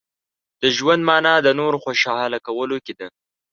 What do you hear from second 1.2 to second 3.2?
د نورو خوشحاله کولو کې ده.